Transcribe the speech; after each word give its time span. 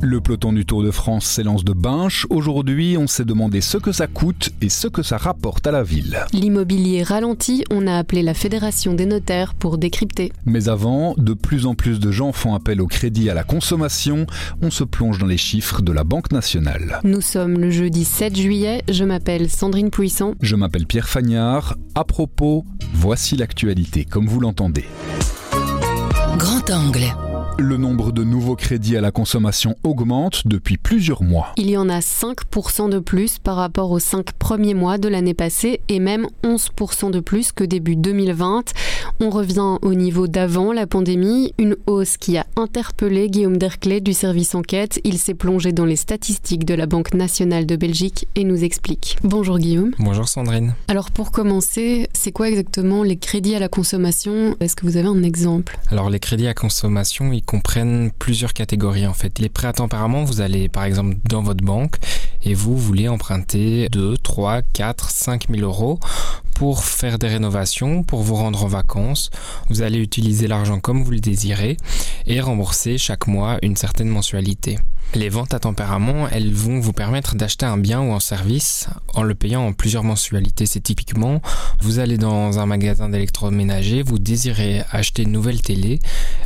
Le 0.00 0.20
peloton 0.20 0.52
du 0.52 0.64
Tour 0.64 0.84
de 0.84 0.92
France 0.92 1.26
s'élance 1.26 1.64
de 1.64 1.72
Binche. 1.72 2.24
Aujourd'hui, 2.30 2.96
on 2.96 3.08
s'est 3.08 3.24
demandé 3.24 3.60
ce 3.60 3.78
que 3.78 3.90
ça 3.90 4.06
coûte 4.06 4.50
et 4.62 4.68
ce 4.68 4.86
que 4.86 5.02
ça 5.02 5.16
rapporte 5.16 5.66
à 5.66 5.72
la 5.72 5.82
ville. 5.82 6.20
L'immobilier 6.32 7.02
ralenti, 7.02 7.64
on 7.72 7.88
a 7.88 7.96
appelé 7.96 8.22
la 8.22 8.32
Fédération 8.32 8.94
des 8.94 9.06
notaires 9.06 9.54
pour 9.54 9.76
décrypter. 9.76 10.32
Mais 10.46 10.68
avant, 10.68 11.14
de 11.18 11.34
plus 11.34 11.66
en 11.66 11.74
plus 11.74 11.98
de 11.98 12.12
gens 12.12 12.30
font 12.30 12.54
appel 12.54 12.80
au 12.80 12.86
crédit 12.86 13.28
à 13.28 13.34
la 13.34 13.42
consommation. 13.42 14.26
On 14.62 14.70
se 14.70 14.84
plonge 14.84 15.18
dans 15.18 15.26
les 15.26 15.36
chiffres 15.36 15.82
de 15.82 15.90
la 15.90 16.04
Banque 16.04 16.30
nationale. 16.30 17.00
Nous 17.02 17.20
sommes 17.20 17.58
le 17.58 17.70
jeudi 17.70 18.04
7 18.04 18.36
juillet. 18.36 18.84
Je 18.88 19.02
m'appelle 19.02 19.50
Sandrine 19.50 19.90
Puissant. 19.90 20.34
Je 20.40 20.54
m'appelle 20.54 20.86
Pierre 20.86 21.08
Fagnard. 21.08 21.76
À 21.96 22.04
propos, 22.04 22.64
voici 22.94 23.36
l'actualité 23.36 24.04
comme 24.04 24.28
vous 24.28 24.38
l'entendez. 24.38 24.84
Grand 26.38 26.70
angle. 26.70 27.12
Le 27.60 27.76
nombre 27.76 28.12
de 28.12 28.22
nouveaux 28.22 28.54
crédits 28.54 28.96
à 28.96 29.00
la 29.00 29.10
consommation 29.10 29.74
augmente 29.82 30.46
depuis 30.46 30.76
plusieurs 30.76 31.24
mois. 31.24 31.54
Il 31.56 31.68
y 31.68 31.76
en 31.76 31.88
a 31.88 31.98
5% 31.98 32.88
de 32.88 33.00
plus 33.00 33.40
par 33.40 33.56
rapport 33.56 33.90
aux 33.90 33.98
5 33.98 34.30
premiers 34.34 34.74
mois 34.74 34.96
de 34.96 35.08
l'année 35.08 35.34
passée 35.34 35.80
et 35.88 35.98
même 35.98 36.28
11% 36.44 37.10
de 37.10 37.18
plus 37.18 37.50
que 37.50 37.64
début 37.64 37.96
2020. 37.96 38.72
On 39.18 39.30
revient 39.30 39.78
au 39.82 39.94
niveau 39.94 40.28
d'avant 40.28 40.72
la 40.72 40.86
pandémie, 40.86 41.52
une 41.58 41.74
hausse 41.88 42.16
qui 42.16 42.38
a 42.38 42.46
interpellé 42.54 43.28
Guillaume 43.28 43.56
Derclé 43.56 44.00
du 44.00 44.12
service 44.12 44.54
enquête. 44.54 45.00
Il 45.02 45.18
s'est 45.18 45.34
plongé 45.34 45.72
dans 45.72 45.84
les 45.84 45.96
statistiques 45.96 46.64
de 46.64 46.74
la 46.74 46.86
Banque 46.86 47.12
nationale 47.12 47.66
de 47.66 47.74
Belgique 47.74 48.28
et 48.36 48.44
nous 48.44 48.62
explique. 48.62 49.18
Bonjour 49.24 49.58
Guillaume. 49.58 49.90
Bonjour 49.98 50.28
Sandrine. 50.28 50.76
Alors 50.86 51.10
pour 51.10 51.32
commencer, 51.32 52.08
c'est 52.12 52.30
quoi 52.30 52.48
exactement 52.48 53.02
les 53.02 53.16
crédits 53.16 53.56
à 53.56 53.58
la 53.58 53.68
consommation? 53.68 54.54
Est-ce 54.60 54.76
que 54.76 54.86
vous 54.86 54.96
avez 54.96 55.08
un 55.08 55.24
exemple? 55.24 55.76
Alors 55.90 56.08
les 56.08 56.20
crédits 56.20 56.46
à 56.46 56.54
consommation, 56.54 57.32
ils 57.32 57.47
comprennent 57.48 58.10
plusieurs 58.18 58.52
catégories 58.52 59.06
en 59.06 59.14
fait. 59.14 59.38
Les 59.38 59.48
prêts 59.48 59.68
à 59.68 59.72
tempérament, 59.72 60.22
vous 60.22 60.42
allez 60.42 60.68
par 60.68 60.84
exemple 60.84 61.16
dans 61.24 61.42
votre 61.42 61.64
banque 61.64 61.96
et 62.42 62.52
vous 62.52 62.76
voulez 62.76 63.08
emprunter 63.08 63.88
2, 63.90 64.18
3, 64.18 64.60
4, 64.74 65.08
5 65.08 65.46
000 65.48 65.62
euros 65.62 65.98
pour 66.54 66.84
faire 66.84 67.18
des 67.18 67.28
rénovations, 67.28 68.02
pour 68.02 68.22
vous 68.22 68.34
rendre 68.34 68.64
en 68.64 68.66
vacances. 68.66 69.30
Vous 69.70 69.80
allez 69.80 69.98
utiliser 69.98 70.46
l'argent 70.46 70.78
comme 70.78 71.02
vous 71.02 71.10
le 71.10 71.20
désirez 71.20 71.78
et 72.26 72.38
rembourser 72.42 72.98
chaque 72.98 73.26
mois 73.26 73.56
une 73.62 73.76
certaine 73.76 74.08
mensualité. 74.08 74.78
Les 75.14 75.30
ventes 75.30 75.54
à 75.54 75.58
tempérament, 75.58 76.28
elles 76.28 76.52
vont 76.52 76.80
vous 76.80 76.92
permettre 76.92 77.34
d'acheter 77.34 77.64
un 77.64 77.78
bien 77.78 78.02
ou 78.02 78.12
un 78.12 78.20
service 78.20 78.88
en 79.14 79.22
le 79.22 79.34
payant 79.34 79.66
en 79.66 79.72
plusieurs 79.72 80.04
mensualités. 80.04 80.66
C'est 80.66 80.82
typiquement, 80.82 81.40
vous 81.80 81.98
allez 81.98 82.18
dans 82.18 82.58
un 82.58 82.66
magasin 82.66 83.08
d'électroménager, 83.08 84.02
vous 84.02 84.18
désirez 84.18 84.82
acheter 84.92 85.22
une 85.22 85.32
nouvelle 85.32 85.62
télé, 85.62 85.98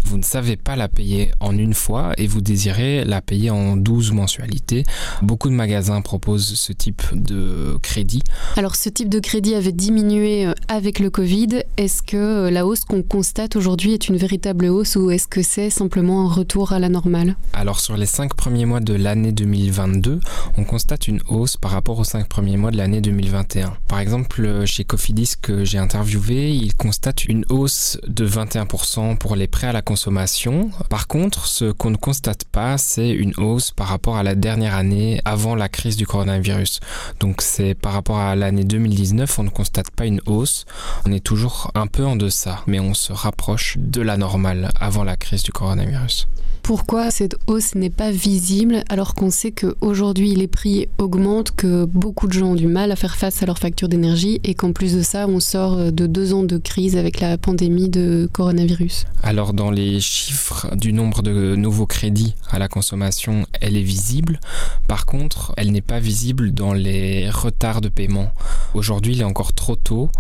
vous 0.05 0.17
ne 0.17 0.23
savez 0.23 0.57
pas 0.57 0.77
la 0.77 0.87
payer 0.87 1.33
en 1.41 1.59
une 1.59 1.75
fois 1.75 2.13
et 2.19 2.29
vous 2.29 2.41
désirez 2.41 3.05
la 3.05 3.21
payer 3.21 3.51
en 3.51 3.77
12 3.77 4.13
mensualités. 4.13 4.85
Beaucoup 5.23 5.49
de 5.49 5.55
magasins 5.55 6.01
proposent 6.01 6.55
ce 6.55 6.73
type 6.73 7.03
de 7.15 7.77
crédit. 7.83 8.23
Alors 8.57 8.77
ce 8.77 8.89
type 8.89 9.09
de 9.09 9.19
crédit 9.19 9.57
avait 9.57 9.73
diminué 9.73 10.47
euh, 10.47 10.55
avec 10.69 11.01
le 11.01 11.11
Covid. 11.11 11.65
Est-ce 11.79 12.03
que 12.03 12.17
euh, 12.17 12.51
la 12.51 12.65
hausse 12.65 12.85
qu'on 12.85 13.03
constate 13.03 13.57
aujourd'hui 13.57 13.93
est 13.93 14.09
une 14.09 14.17
véritable 14.17 14.67
hausse 14.67 14.95
ou 14.95 15.11
est-ce 15.11 15.27
que 15.27 15.43
c'est 15.43 15.69
simplement 15.69 16.27
un 16.27 16.33
retour 16.33 16.73
à 16.73 16.79
la 16.79 16.89
normale? 16.89 17.35
Alors 17.55 17.81
sur 17.81 17.97
les 17.97 18.07
5 18.07 18.35
premiers 18.35 18.52
mois 18.53 18.81
de 18.81 18.93
l'année 18.93 19.33
2022, 19.33 20.21
on 20.59 20.65
constate 20.65 21.09
une 21.09 21.21
hausse 21.29 21.57
par 21.57 21.71
rapport 21.71 21.99
aux 21.99 22.05
5 22.05 22.29
premiers 22.29 22.59
mois 22.59 22.71
de 22.71 22.77
l'année 22.77 23.01
2021. 23.01 23.73
Par 23.89 23.99
exemple, 23.99 24.67
chez 24.67 24.85
Cofidis 24.85 25.35
que 25.41 25.65
j'ai 25.65 25.79
interviewé, 25.79 26.51
il 26.51 26.75
constate 26.75 27.25
une 27.25 27.45
hausse 27.49 27.99
de 28.07 28.29
21% 28.29 29.17
pour 29.17 29.37
les 29.37 29.49
prêts 29.49 29.69
à 29.69 29.73
la 29.73 29.81
consommation. 29.83 30.71
Par 30.91 31.09
contre, 31.09 31.47
ce 31.47 31.73
qu'on 31.73 31.91
ne 31.91 31.97
constate 31.97 32.45
pas, 32.45 32.77
c'est 32.79 33.11
une 33.11 33.33
hausse 33.39 33.71
par 33.71 33.89
rapport 33.89 34.17
à 34.17 34.23
la 34.23 34.35
dernière 34.35 34.75
année 34.75 35.21
avant 35.25 35.55
la 35.55 35.69
crise 35.71 35.97
du 35.97 36.07
coronavirus. 36.07 36.81
Donc 37.21 37.41
c'est 37.41 37.75
par 37.75 37.95
rapport 37.95 38.19
à 38.19 38.37
l'année 38.37 38.65
2019, 38.65 39.39
on 39.39 39.45
ne 39.45 39.51
constate 39.51 39.91
pas 39.91 40.05
une 40.05 40.21
hausse. 40.27 40.67
On 41.07 41.13
est 41.13 41.25
toujours 41.25 41.71
un 41.75 41.87
peu 41.87 42.05
en 42.05 42.17
deçà, 42.17 42.63
mais 42.67 42.81
on 42.81 42.93
se 42.93 43.13
rapproche 43.13 43.79
de 43.79 44.03
la 44.03 44.19
normale 44.19 44.71
avant 44.79 45.05
la 45.05 45.17
crise 45.17 45.43
du 45.43 45.53
coronavirus. 45.53 46.29
Pourquoi 46.63 47.11
cette 47.11 47.37
hausse 47.49 47.75
n'est 47.75 47.91
pas 47.91 48.13
visible? 48.13 48.42
Alors 48.89 49.15
qu'on 49.15 49.31
sait 49.31 49.53
qu'aujourd'hui 49.53 50.35
les 50.35 50.49
prix 50.49 50.89
augmentent, 50.99 51.53
que 51.53 51.85
beaucoup 51.85 52.27
de 52.27 52.33
gens 52.33 52.49
ont 52.49 52.55
du 52.55 52.67
mal 52.67 52.91
à 52.91 52.97
faire 52.97 53.15
face 53.15 53.43
à 53.43 53.47
leur 53.47 53.59
facture 53.59 53.89
d'énergie 53.89 54.41
et 54.43 54.55
qu'en 54.55 54.73
plus 54.73 54.95
de 54.95 55.03
ça 55.03 55.29
on 55.29 55.39
sort 55.39 55.93
de 55.93 56.07
deux 56.07 56.33
ans 56.35 56.43
de 56.43 56.59
crise 56.59 56.97
avec 56.97 57.21
la 57.21 57.39
pandémie 57.39 57.89
de 57.89 58.29
coronavirus 58.33 59.05
Alors 59.23 59.53
dans 59.53 59.71
les 59.71 60.01
chiffres 60.01 60.75
du 60.75 60.93
nombre 60.93 61.23
de 61.23 61.55
nouveaux 61.55 61.87
crédits 61.87 62.35
à 62.51 62.59
la 62.59 62.69
consommation, 62.69 63.47
elle 63.61 63.77
est 63.77 63.83
visible. 63.83 64.41
Par 64.89 65.07
contre, 65.07 65.53
elle 65.57 65.71
n'est 65.71 65.81
pas 65.81 66.01
visible 66.01 66.53
dans 66.53 66.73
les 66.73 67.31
retards 67.31 67.81
de 67.81 67.89
paiement. 67.89 68.33
Aujourd'hui 68.75 69.15
il 69.15 69.21
est 69.21 69.25
encore 69.25 69.53
trop 69.53 69.77
tôt. 69.77 70.11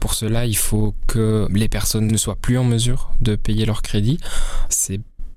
Pour 0.00 0.14
cela, 0.14 0.46
il 0.46 0.56
faut 0.56 0.94
que 1.06 1.46
les 1.52 1.68
personnes 1.68 2.06
ne 2.06 2.16
soient 2.16 2.36
plus 2.36 2.56
en 2.56 2.64
mesure 2.64 3.10
de 3.20 3.36
payer 3.36 3.66
leur 3.66 3.82
crédit. 3.82 4.18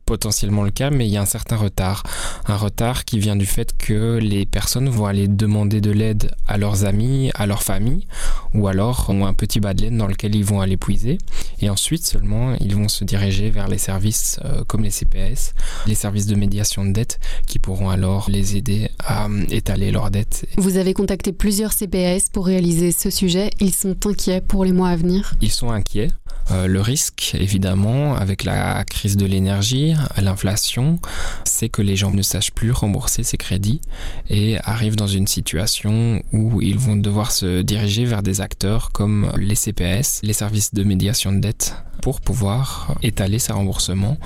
Potentiellement 0.05 0.63
le 0.63 0.71
cas, 0.71 0.89
mais 0.89 1.07
il 1.07 1.11
y 1.11 1.17
a 1.17 1.21
un 1.21 1.25
certain 1.25 1.55
retard. 1.55 2.03
Un 2.47 2.57
retard 2.57 3.05
qui 3.05 3.19
vient 3.19 3.35
du 3.35 3.45
fait 3.45 3.75
que 3.77 4.17
les 4.21 4.45
personnes 4.45 4.89
vont 4.89 5.05
aller 5.05 5.27
demander 5.27 5.81
de 5.81 5.91
l'aide 5.91 6.31
à 6.47 6.57
leurs 6.57 6.85
amis, 6.85 7.31
à 7.35 7.45
leur 7.45 7.63
famille, 7.63 8.07
ou 8.53 8.67
alors 8.67 9.09
ont 9.09 9.25
un 9.25 9.33
petit 9.33 9.59
bas 9.59 9.73
de 9.73 9.83
laine 9.83 9.97
dans 9.97 10.07
lequel 10.07 10.35
ils 10.35 10.45
vont 10.45 10.61
aller 10.61 10.77
puiser. 10.77 11.17
Et 11.59 11.69
ensuite 11.69 12.05
seulement, 12.05 12.55
ils 12.59 12.75
vont 12.75 12.87
se 12.87 13.03
diriger 13.03 13.49
vers 13.49 13.67
les 13.67 13.77
services 13.77 14.39
euh, 14.45 14.63
comme 14.65 14.83
les 14.83 14.91
CPS, 14.91 15.53
les 15.87 15.95
services 15.95 16.27
de 16.27 16.35
médiation 16.35 16.85
de 16.85 16.91
dette, 16.91 17.19
qui 17.47 17.59
pourront 17.59 17.89
alors 17.89 18.29
les 18.29 18.57
aider 18.57 18.89
à 18.99 19.25
euh, 19.25 19.45
étaler 19.49 19.91
leurs 19.91 20.11
dettes. 20.11 20.45
Vous 20.57 20.77
avez 20.77 20.93
contacté 20.93 21.31
plusieurs 21.31 21.73
CPS 21.73 22.29
pour 22.31 22.45
réaliser 22.45 22.91
ce 22.91 23.09
sujet. 23.09 23.49
Ils 23.59 23.73
sont 23.73 23.95
inquiets 24.05 24.41
pour 24.41 24.65
les 24.65 24.71
mois 24.71 24.89
à 24.89 24.95
venir 24.95 25.35
Ils 25.41 25.51
sont 25.51 25.71
inquiets. 25.71 26.09
Euh, 26.51 26.67
le 26.67 26.81
risque, 26.81 27.35
évidemment, 27.39 28.15
avec 28.15 28.43
la 28.43 28.83
crise 28.83 29.17
de 29.17 29.25
l'énergie, 29.25 29.93
l'inflation, 30.21 30.99
c'est 31.43 31.69
que 31.69 31.81
les 31.81 31.95
gens 31.95 32.11
ne 32.11 32.21
sachent 32.21 32.51
plus 32.51 32.71
rembourser 32.71 33.23
ces 33.23 33.37
crédits 33.37 33.81
et 34.29 34.57
arrivent 34.63 34.95
dans 34.95 35.07
une 35.07 35.27
situation 35.27 36.21
où 36.31 36.61
ils 36.61 36.77
vont 36.77 36.95
devoir 36.95 37.31
se 37.31 37.61
diriger 37.61 38.05
vers 38.05 38.23
des 38.23 38.41
acteurs 38.41 38.91
comme 38.91 39.31
les 39.37 39.55
CPS, 39.55 40.19
les 40.23 40.33
services 40.33 40.73
de 40.73 40.83
médiation 40.83 41.31
de 41.31 41.39
dette, 41.39 41.75
pour 42.01 42.19
pouvoir 42.19 42.95
étaler 43.01 43.39
ses 43.39 43.53
remboursements 43.53 44.17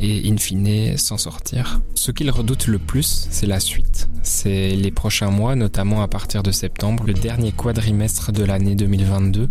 et 0.00 0.26
in 0.30 0.38
fine 0.38 0.96
s'en 0.96 1.18
sortir. 1.18 1.82
Ce 1.94 2.10
qu'ils 2.10 2.30
redoutent 2.30 2.66
le 2.66 2.78
plus, 2.78 3.28
c'est 3.30 3.46
la 3.46 3.60
suite. 3.60 4.08
C'est 4.22 4.70
les 4.70 4.90
prochains 4.90 5.30
mois, 5.30 5.54
notamment 5.54 6.02
à 6.02 6.08
partir 6.08 6.42
de 6.42 6.50
septembre, 6.50 7.04
le 7.06 7.12
dernier 7.12 7.52
quadrimestre 7.52 8.32
de 8.32 8.42
l'année 8.42 8.74
2022, 8.74 9.50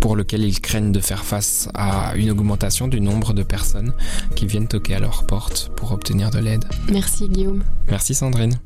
pour 0.00 0.14
lequel 0.14 0.44
ils 0.44 0.60
craignent 0.60 0.92
de 0.92 1.00
faire 1.00 1.24
face 1.24 1.61
à 1.74 2.14
une 2.16 2.30
augmentation 2.30 2.88
du 2.88 3.00
nombre 3.00 3.32
de 3.32 3.42
personnes 3.42 3.92
qui 4.36 4.46
viennent 4.46 4.68
toquer 4.68 4.94
à 4.94 5.00
leur 5.00 5.24
porte 5.24 5.70
pour 5.76 5.92
obtenir 5.92 6.30
de 6.30 6.38
l'aide. 6.38 6.64
Merci 6.90 7.28
Guillaume. 7.28 7.62
Merci 7.88 8.14
Sandrine. 8.14 8.58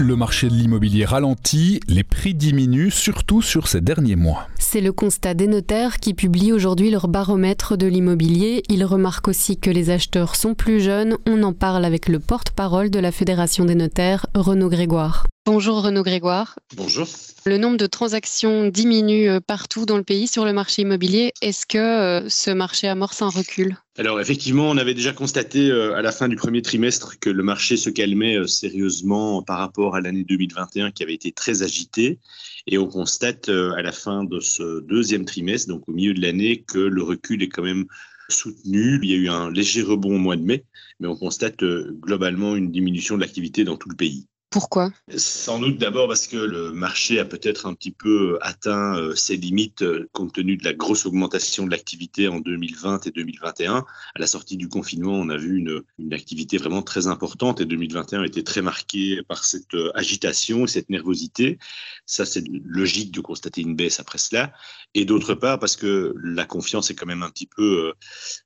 Le 0.00 0.14
marché 0.14 0.48
de 0.48 0.54
l'immobilier 0.54 1.04
ralentit, 1.04 1.80
les 1.88 2.04
prix 2.04 2.32
diminuent 2.32 2.90
surtout 2.90 3.42
sur 3.42 3.66
ces 3.66 3.80
derniers 3.80 4.14
mois. 4.14 4.46
C'est 4.56 4.80
le 4.80 4.92
constat 4.92 5.34
des 5.34 5.48
notaires 5.48 5.96
qui 5.96 6.14
publient 6.14 6.52
aujourd'hui 6.52 6.90
leur 6.90 7.08
baromètre 7.08 7.76
de 7.76 7.86
l'immobilier. 7.88 8.62
Ils 8.68 8.84
remarquent 8.84 9.26
aussi 9.26 9.56
que 9.56 9.70
les 9.70 9.90
acheteurs 9.90 10.36
sont 10.36 10.54
plus 10.54 10.80
jeunes. 10.80 11.16
On 11.26 11.42
en 11.42 11.52
parle 11.52 11.84
avec 11.84 12.08
le 12.08 12.20
porte-parole 12.20 12.90
de 12.90 13.00
la 13.00 13.10
Fédération 13.10 13.64
des 13.64 13.74
notaires, 13.74 14.26
Renaud 14.34 14.68
Grégoire. 14.68 15.26
Bonjour 15.50 15.82
Renaud 15.82 16.02
Grégoire. 16.02 16.58
Bonjour. 16.76 17.08
Le 17.46 17.56
nombre 17.56 17.78
de 17.78 17.86
transactions 17.86 18.68
diminue 18.68 19.30
euh, 19.30 19.40
partout 19.40 19.86
dans 19.86 19.96
le 19.96 20.02
pays 20.02 20.28
sur 20.28 20.44
le 20.44 20.52
marché 20.52 20.82
immobilier. 20.82 21.32
Est-ce 21.40 21.64
que 21.64 21.78
euh, 21.78 22.28
ce 22.28 22.50
marché 22.50 22.86
amorce 22.86 23.22
un 23.22 23.30
recul? 23.30 23.78
Alors 23.96 24.20
effectivement, 24.20 24.68
on 24.68 24.76
avait 24.76 24.92
déjà 24.92 25.14
constaté 25.14 25.70
euh, 25.70 25.96
à 25.96 26.02
la 26.02 26.12
fin 26.12 26.28
du 26.28 26.36
premier 26.36 26.60
trimestre 26.60 27.18
que 27.18 27.30
le 27.30 27.42
marché 27.42 27.78
se 27.78 27.88
calmait 27.88 28.46
sérieusement 28.46 29.42
par 29.42 29.56
rapport 29.60 29.96
à 29.96 30.02
l'année 30.02 30.22
2021 30.22 30.90
qui 30.90 31.02
avait 31.02 31.14
été 31.14 31.32
très 31.32 31.62
agitée. 31.62 32.18
Et 32.66 32.76
on 32.76 32.86
constate 32.86 33.48
à 33.48 33.80
la 33.80 33.92
fin 33.92 34.24
de 34.24 34.40
ce 34.40 34.82
deuxième 34.82 35.24
trimestre, 35.24 35.70
donc 35.70 35.88
au 35.88 35.92
milieu 35.92 36.12
de 36.12 36.20
l'année, 36.20 36.62
que 36.68 36.78
le 36.78 37.02
recul 37.02 37.42
est 37.42 37.48
quand 37.48 37.62
même 37.62 37.86
soutenu. 38.28 39.00
Il 39.02 39.08
y 39.08 39.14
a 39.14 39.16
eu 39.16 39.30
un 39.30 39.50
léger 39.50 39.80
rebond 39.80 40.16
au 40.16 40.18
mois 40.18 40.36
de 40.36 40.42
mai, 40.42 40.66
mais 41.00 41.08
on 41.08 41.16
constate 41.16 41.64
globalement 41.64 42.54
une 42.54 42.70
diminution 42.70 43.16
de 43.16 43.22
l'activité 43.22 43.64
dans 43.64 43.78
tout 43.78 43.88
le 43.88 43.96
pays. 43.96 44.26
Pourquoi? 44.50 44.90
Sans 45.14 45.58
doute 45.58 45.76
d'abord 45.76 46.08
parce 46.08 46.26
que 46.26 46.38
le 46.38 46.72
marché 46.72 47.18
a 47.18 47.26
peut-être 47.26 47.66
un 47.66 47.74
petit 47.74 47.90
peu 47.90 48.38
atteint 48.40 48.96
euh, 48.96 49.14
ses 49.14 49.36
limites 49.36 49.82
euh, 49.82 50.08
compte 50.12 50.32
tenu 50.32 50.56
de 50.56 50.64
la 50.64 50.72
grosse 50.72 51.04
augmentation 51.04 51.66
de 51.66 51.70
l'activité 51.70 52.28
en 52.28 52.40
2020 52.40 53.06
et 53.06 53.10
2021. 53.10 53.76
À 53.76 54.18
la 54.18 54.26
sortie 54.26 54.56
du 54.56 54.66
confinement, 54.66 55.12
on 55.12 55.28
a 55.28 55.36
vu 55.36 55.58
une, 55.58 55.82
une 55.98 56.14
activité 56.14 56.56
vraiment 56.56 56.80
très 56.80 57.08
importante 57.08 57.60
et 57.60 57.66
2021 57.66 58.22
a 58.22 58.26
été 58.26 58.42
très 58.42 58.62
marqué 58.62 59.20
par 59.28 59.44
cette 59.44 59.74
euh, 59.74 59.90
agitation 59.94 60.64
et 60.64 60.68
cette 60.68 60.88
nervosité. 60.88 61.58
Ça, 62.06 62.24
c'est 62.24 62.44
logique 62.64 63.12
de 63.12 63.20
constater 63.20 63.60
une 63.60 63.76
baisse 63.76 64.00
après 64.00 64.16
cela. 64.16 64.54
Et 64.94 65.04
d'autre 65.04 65.34
part, 65.34 65.58
parce 65.58 65.76
que 65.76 66.14
la 66.22 66.46
confiance 66.46 66.90
est 66.90 66.94
quand 66.94 67.04
même 67.04 67.22
un 67.22 67.30
petit 67.30 67.46
peu 67.46 67.92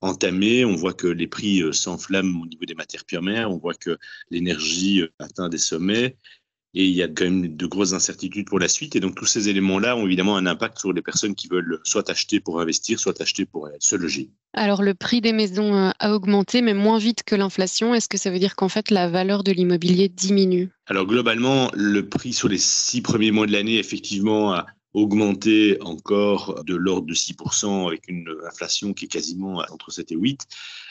entamée. 0.00 0.64
On 0.64 0.74
voit 0.74 0.94
que 0.94 1.06
les 1.06 1.28
prix 1.28 1.62
s'enflamment 1.72 2.42
au 2.42 2.46
niveau 2.46 2.64
des 2.64 2.74
matières 2.74 3.04
premières. 3.04 3.52
On 3.52 3.58
voit 3.58 3.74
que 3.74 3.96
l'énergie 4.30 5.04
atteint 5.20 5.48
des 5.48 5.58
sommets 5.58 5.91
et 6.74 6.86
il 6.86 6.94
y 6.94 7.02
a 7.02 7.08
quand 7.08 7.24
même 7.24 7.54
de 7.54 7.66
grosses 7.66 7.92
incertitudes 7.92 8.46
pour 8.46 8.58
la 8.58 8.68
suite. 8.68 8.96
Et 8.96 9.00
donc 9.00 9.14
tous 9.14 9.26
ces 9.26 9.48
éléments-là 9.48 9.96
ont 9.96 10.06
évidemment 10.06 10.36
un 10.36 10.46
impact 10.46 10.78
sur 10.78 10.92
les 10.92 11.02
personnes 11.02 11.34
qui 11.34 11.48
veulent 11.48 11.80
soit 11.84 12.08
acheter 12.08 12.40
pour 12.40 12.60
investir, 12.60 12.98
soit 12.98 13.20
acheter 13.20 13.44
pour 13.44 13.68
se 13.78 13.96
loger. 13.96 14.30
Alors 14.54 14.82
le 14.82 14.94
prix 14.94 15.20
des 15.20 15.32
maisons 15.32 15.74
euh, 15.74 15.90
a 15.98 16.14
augmenté, 16.14 16.62
mais 16.62 16.74
moins 16.74 16.98
vite 16.98 17.24
que 17.24 17.34
l'inflation. 17.34 17.94
Est-ce 17.94 18.08
que 18.08 18.18
ça 18.18 18.30
veut 18.30 18.38
dire 18.38 18.56
qu'en 18.56 18.68
fait 18.68 18.90
la 18.90 19.08
valeur 19.08 19.44
de 19.44 19.52
l'immobilier 19.52 20.08
diminue? 20.08 20.70
Alors 20.86 21.06
globalement, 21.06 21.70
le 21.74 22.08
prix 22.08 22.32
sur 22.32 22.48
les 22.48 22.58
six 22.58 23.02
premiers 23.02 23.30
mois 23.30 23.46
de 23.46 23.52
l'année, 23.52 23.78
effectivement, 23.78 24.52
a 24.52 24.66
augmenté 24.94 25.78
encore 25.80 26.64
de 26.64 26.74
l'ordre 26.74 27.06
de 27.06 27.14
6% 27.14 27.86
avec 27.86 28.08
une 28.08 28.28
inflation 28.46 28.92
qui 28.92 29.06
est 29.06 29.08
quasiment 29.08 29.64
entre 29.70 29.90
7 29.90 30.12
et 30.12 30.16
8. 30.16 30.46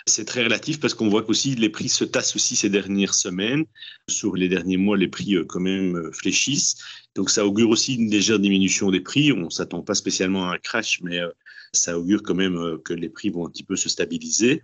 C'est 0.07 0.25
très 0.25 0.43
relatif 0.43 0.79
parce 0.79 0.93
qu'on 0.93 1.09
voit 1.09 1.23
qu'aussi 1.23 1.55
les 1.55 1.69
prix 1.69 1.89
se 1.89 2.03
tassent 2.03 2.35
aussi 2.35 2.55
ces 2.55 2.69
dernières 2.69 3.13
semaines. 3.13 3.65
Sur 4.09 4.35
les 4.35 4.49
derniers 4.49 4.77
mois, 4.77 4.97
les 4.97 5.07
prix 5.07 5.35
euh, 5.35 5.45
quand 5.45 5.59
même 5.59 5.95
euh, 5.95 6.11
fléchissent. 6.11 6.77
Donc 7.15 7.29
ça 7.29 7.45
augure 7.45 7.69
aussi 7.69 7.95
une 7.95 8.09
légère 8.09 8.39
diminution 8.39 8.89
des 8.89 9.01
prix. 9.01 9.31
On 9.31 9.45
ne 9.45 9.49
s'attend 9.49 9.81
pas 9.81 9.95
spécialement 9.95 10.49
à 10.49 10.55
un 10.55 10.57
crash, 10.57 11.01
mais 11.03 11.19
euh, 11.19 11.29
ça 11.73 11.97
augure 11.97 12.21
quand 12.23 12.35
même 12.35 12.77
que 12.83 12.93
les 12.93 13.09
prix 13.09 13.29
vont 13.29 13.47
un 13.47 13.49
petit 13.49 13.63
peu 13.63 13.75
se 13.75 13.89
stabiliser. 13.89 14.61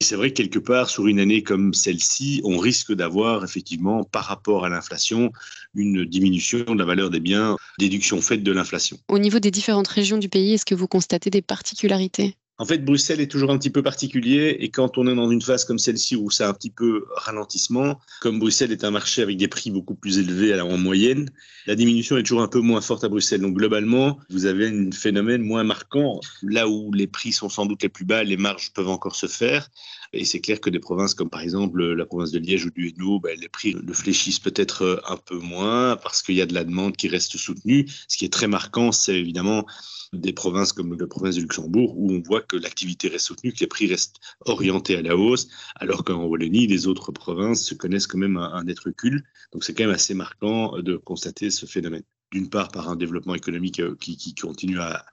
C'est 0.00 0.16
vrai 0.16 0.30
que 0.30 0.34
quelque 0.34 0.58
part, 0.58 0.90
sur 0.90 1.06
une 1.06 1.18
année 1.18 1.42
comme 1.42 1.72
celle-ci, 1.72 2.40
on 2.44 2.58
risque 2.58 2.92
d'avoir 2.92 3.44
effectivement, 3.44 4.04
par 4.04 4.24
rapport 4.24 4.64
à 4.64 4.68
l'inflation, 4.68 5.32
une 5.74 6.04
diminution 6.04 6.64
de 6.64 6.78
la 6.78 6.84
valeur 6.84 7.10
des 7.10 7.20
biens, 7.20 7.56
déduction 7.78 8.20
faite 8.20 8.42
de 8.42 8.52
l'inflation. 8.52 8.98
Au 9.08 9.18
niveau 9.18 9.38
des 9.38 9.50
différentes 9.50 9.88
régions 9.88 10.18
du 10.18 10.28
pays, 10.28 10.54
est-ce 10.54 10.66
que 10.66 10.74
vous 10.74 10.88
constatez 10.88 11.30
des 11.30 11.42
particularités? 11.42 12.36
En 12.58 12.64
fait, 12.64 12.84
Bruxelles 12.84 13.20
est 13.20 13.30
toujours 13.30 13.50
un 13.50 13.58
petit 13.58 13.70
peu 13.70 13.82
particulier 13.82 14.56
et 14.60 14.70
quand 14.70 14.96
on 14.96 15.08
est 15.08 15.14
dans 15.14 15.28
une 15.28 15.42
phase 15.42 15.64
comme 15.64 15.78
celle-ci 15.78 16.14
où 16.14 16.30
c'est 16.30 16.44
un 16.44 16.54
petit 16.54 16.70
peu 16.70 17.04
ralentissement, 17.16 17.98
comme 18.20 18.38
Bruxelles 18.38 18.70
est 18.70 18.84
un 18.84 18.92
marché 18.92 19.22
avec 19.22 19.36
des 19.36 19.48
prix 19.48 19.72
beaucoup 19.72 19.96
plus 19.96 20.18
élevés 20.18 20.60
en 20.60 20.78
moyenne, 20.78 21.30
la 21.66 21.74
diminution 21.74 22.16
est 22.16 22.22
toujours 22.22 22.42
un 22.42 22.48
peu 22.48 22.60
moins 22.60 22.80
forte 22.80 23.02
à 23.02 23.08
Bruxelles. 23.08 23.40
Donc 23.40 23.56
globalement, 23.56 24.20
vous 24.30 24.46
avez 24.46 24.68
un 24.68 24.92
phénomène 24.92 25.42
moins 25.42 25.64
marquant. 25.64 26.20
Là 26.42 26.68
où 26.68 26.92
les 26.92 27.08
prix 27.08 27.32
sont 27.32 27.48
sans 27.48 27.66
doute 27.66 27.82
les 27.82 27.88
plus 27.88 28.04
bas, 28.04 28.22
les 28.22 28.36
marges 28.36 28.72
peuvent 28.72 28.88
encore 28.88 29.16
se 29.16 29.26
faire. 29.26 29.68
Et 30.14 30.24
c'est 30.24 30.40
clair 30.40 30.60
que 30.60 30.70
des 30.70 30.80
provinces 30.80 31.14
comme 31.14 31.30
par 31.30 31.40
exemple 31.40 31.84
la 31.84 32.06
province 32.06 32.30
de 32.30 32.38
Liège 32.38 32.66
ou 32.66 32.70
du 32.70 32.88
Hainaut, 32.88 33.20
ben, 33.20 33.38
les 33.40 33.48
prix 33.48 33.72
le 33.72 33.92
fléchissent 33.92 34.38
peut-être 34.38 35.02
un 35.08 35.16
peu 35.16 35.38
moins 35.38 35.96
parce 35.96 36.22
qu'il 36.22 36.36
y 36.36 36.40
a 36.40 36.46
de 36.46 36.54
la 36.54 36.64
demande 36.64 36.96
qui 36.96 37.08
reste 37.08 37.36
soutenue. 37.36 37.86
Ce 38.08 38.16
qui 38.16 38.24
est 38.24 38.32
très 38.32 38.48
marquant, 38.48 38.92
c'est 38.92 39.18
évidemment 39.18 39.66
des 40.14 40.32
provinces 40.32 40.72
comme 40.72 40.96
la 40.98 41.06
province 41.06 41.34
du 41.34 41.42
Luxembourg, 41.42 41.94
où 41.96 42.12
on 42.12 42.20
voit 42.20 42.40
que 42.40 42.56
l'activité 42.56 43.08
reste 43.08 43.26
soutenue, 43.26 43.52
que 43.52 43.60
les 43.60 43.66
prix 43.66 43.86
restent 43.86 44.16
orientés 44.44 44.96
à 44.96 45.02
la 45.02 45.16
hausse, 45.16 45.48
alors 45.76 46.04
qu'en 46.04 46.24
Wallonie, 46.24 46.66
les 46.66 46.86
autres 46.86 47.12
provinces 47.12 47.64
se 47.64 47.74
connaissent 47.74 48.06
quand 48.06 48.18
même 48.18 48.36
un, 48.36 48.64
net 48.64 48.78
recul. 48.80 49.24
Donc 49.52 49.64
c'est 49.64 49.74
quand 49.74 49.84
même 49.84 49.94
assez 49.94 50.14
marquant 50.14 50.80
de 50.80 50.96
constater 50.96 51.50
ce 51.50 51.66
phénomène. 51.66 52.02
D'une 52.32 52.48
part 52.48 52.68
par 52.68 52.88
un 52.88 52.96
développement 52.96 53.34
économique 53.34 53.80
euh, 53.80 53.94
qui, 54.00 54.34
continue 54.34 54.80
à, 54.80 55.04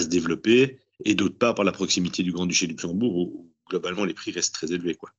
se 0.00 0.06
développer, 0.06 0.78
et 1.04 1.14
d'autre 1.14 1.36
part 1.36 1.54
par 1.54 1.64
la 1.64 1.72
proximité 1.72 2.22
du 2.22 2.32
Grand-Duché 2.32 2.66
de 2.66 2.72
Luxembourg, 2.72 3.44
globalement 3.70 4.04
les 4.04 4.14
prix 4.14 4.32
restent 4.32 4.54
très 4.54 4.72
élevés. 4.72 4.94
Quoi. 4.94 5.10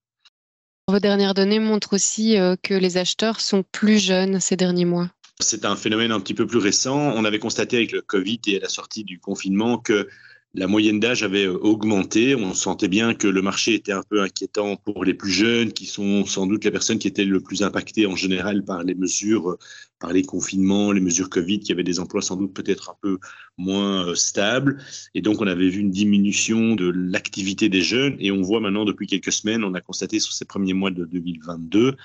Vos 0.88 1.00
dernières 1.00 1.34
données 1.34 1.60
montrent 1.60 1.94
aussi 1.94 2.38
euh, 2.38 2.56
que 2.62 2.74
les 2.74 2.98
acheteurs 2.98 3.40
sont 3.40 3.64
plus 3.72 3.98
jeunes 3.98 4.40
ces 4.40 4.58
derniers 4.58 4.86
mois. 4.86 5.10
C'est 5.40 5.66
un 5.66 5.76
phénomène 5.76 6.12
un 6.12 6.20
petit 6.20 6.34
peu 6.34 6.46
plus 6.46 6.60
récent. 6.60 6.98
On 6.98 7.26
avait 7.26 7.40
constaté 7.40 7.78
avec 7.78 7.92
le 7.94 8.02
Covid 8.02 8.42
et 8.48 8.58
à 8.58 8.60
la 8.60 8.70
sortie 8.70 9.04
du 9.04 9.20
confinement 9.20 9.78
que 9.78 10.08
la 10.54 10.68
moyenne 10.68 11.00
d'âge 11.00 11.24
avait 11.24 11.46
euh, 11.46 11.58
augmenté. 11.58 12.36
On 12.36 12.54
sentait 12.54 12.90
bien 12.90 13.14
que 13.14 13.28
le 13.28 13.42
marché 13.42 13.74
était 13.74 13.94
un 13.94 14.04
peu 14.04 14.22
inquiétant 14.22 14.76
pour 14.76 15.06
les 15.06 15.14
plus 15.14 15.32
jeunes, 15.32 15.72
qui 15.72 15.86
sont 15.86 16.26
sans 16.26 16.46
doute 16.46 16.66
les 16.66 16.72
personnes 16.72 17.00
qui 17.00 17.08
étaient 17.08 17.26
le 17.26 17.40
plus 17.40 17.64
impactées 17.64 18.06
en 18.06 18.16
général 18.16 18.64
par 18.64 18.84
les 18.84 18.94
mesures, 18.94 19.58
par 20.02 20.12
les 20.12 20.24
confinements, 20.24 20.92
les 20.92 21.00
mesures 21.00 21.30
Covid, 21.30 21.60
qui 21.60 21.72
avaient 21.72 21.84
des 21.84 22.00
emplois 22.00 22.22
sans 22.22 22.36
doute 22.36 22.54
peut-être 22.54 22.90
un 22.90 22.96
peu 23.02 23.20
moins 23.58 24.08
euh, 24.08 24.16
stables. 24.16 24.84
Et 25.16 25.22
donc, 25.22 25.40
on 25.40 25.48
avait 25.48 25.70
vu 25.70 25.80
une 25.80 25.92
diminution 25.92 26.76
de 26.76 26.90
l'activité 26.90 27.70
des 27.70 27.82
jeunes. 27.82 28.18
Et 28.20 28.32
on 28.32 28.42
voit 28.42 28.60
maintenant, 28.60 28.84
depuis 28.84 29.08
quelques 29.08 29.32
semaines, 29.32 29.64
on 29.64 29.74
a 29.74 29.82
constaté 29.82 30.20
sur 30.20 30.34
ces 30.34 30.46
premiers 30.46 30.74
mois 30.74 30.92
de 30.92 31.06
2022, 31.06 31.96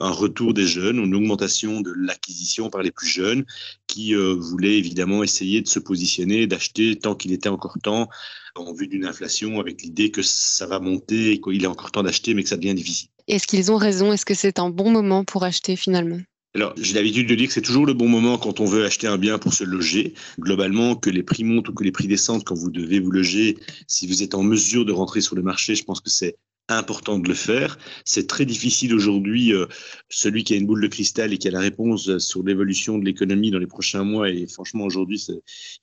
un 0.00 0.10
retour 0.10 0.54
des 0.54 0.66
jeunes, 0.66 0.98
une 0.98 1.14
augmentation 1.14 1.80
de 1.80 1.92
l'acquisition 1.96 2.70
par 2.70 2.82
les 2.82 2.90
plus 2.90 3.08
jeunes 3.08 3.44
qui 3.86 4.14
euh, 4.14 4.34
voulaient 4.34 4.76
évidemment 4.76 5.22
essayer 5.22 5.62
de 5.62 5.68
se 5.68 5.78
positionner, 5.78 6.46
d'acheter 6.46 6.96
tant 6.96 7.14
qu'il 7.14 7.32
était 7.32 7.48
encore 7.48 7.78
temps 7.82 8.08
en 8.54 8.72
vue 8.72 8.88
d'une 8.88 9.06
inflation 9.06 9.60
avec 9.60 9.82
l'idée 9.82 10.10
que 10.10 10.22
ça 10.22 10.66
va 10.66 10.80
monter, 10.80 11.40
qu'il 11.40 11.62
est 11.62 11.68
encore 11.68 11.90
temps 11.90 12.02
d'acheter 12.02 12.34
mais 12.34 12.42
que 12.42 12.48
ça 12.48 12.56
devient 12.56 12.74
difficile. 12.74 13.08
Est-ce 13.28 13.46
qu'ils 13.46 13.72
ont 13.72 13.76
raison? 13.76 14.12
Est-ce 14.12 14.24
que 14.24 14.34
c'est 14.34 14.58
un 14.58 14.70
bon 14.70 14.90
moment 14.90 15.24
pour 15.24 15.44
acheter 15.44 15.76
finalement? 15.76 16.20
Alors, 16.56 16.72
j'ai 16.78 16.94
l'habitude 16.94 17.28
de 17.28 17.34
dire 17.34 17.48
que 17.48 17.52
c'est 17.52 17.60
toujours 17.60 17.84
le 17.84 17.92
bon 17.92 18.08
moment 18.08 18.38
quand 18.38 18.60
on 18.60 18.64
veut 18.64 18.86
acheter 18.86 19.06
un 19.06 19.18
bien 19.18 19.38
pour 19.38 19.52
se 19.52 19.62
loger. 19.62 20.14
Globalement, 20.40 20.96
que 20.96 21.10
les 21.10 21.22
prix 21.22 21.44
montent 21.44 21.68
ou 21.68 21.74
que 21.74 21.84
les 21.84 21.92
prix 21.92 22.08
descendent 22.08 22.44
quand 22.44 22.54
vous 22.54 22.70
devez 22.70 22.98
vous 22.98 23.10
loger, 23.10 23.58
si 23.86 24.06
vous 24.06 24.22
êtes 24.22 24.34
en 24.34 24.42
mesure 24.42 24.86
de 24.86 24.92
rentrer 24.92 25.20
sur 25.20 25.36
le 25.36 25.42
marché, 25.42 25.74
je 25.74 25.84
pense 25.84 26.00
que 26.00 26.08
c'est 26.08 26.38
important 26.68 27.18
de 27.18 27.28
le 27.28 27.34
faire. 27.34 27.78
C'est 28.04 28.26
très 28.26 28.44
difficile 28.44 28.94
aujourd'hui, 28.94 29.52
euh, 29.52 29.66
celui 30.08 30.44
qui 30.44 30.54
a 30.54 30.56
une 30.56 30.66
boule 30.66 30.82
de 30.82 30.88
cristal 30.88 31.32
et 31.32 31.38
qui 31.38 31.48
a 31.48 31.50
la 31.50 31.60
réponse 31.60 32.08
euh, 32.08 32.18
sur 32.18 32.42
l'évolution 32.42 32.98
de 32.98 33.04
l'économie 33.04 33.50
dans 33.50 33.58
les 33.58 33.66
prochains 33.66 34.04
mois. 34.04 34.30
Et 34.30 34.46
franchement, 34.46 34.84
aujourd'hui, 34.84 35.24